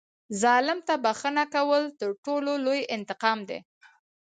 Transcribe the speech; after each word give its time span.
ظالم 0.41 0.79
ته 0.87 0.93
بښنه 1.03 1.43
کول 1.55 1.83
تر 1.99 2.09
ټولو 2.25 2.51
لوی 2.65 2.81
انتقام 2.95 3.39
دی. 3.49 3.59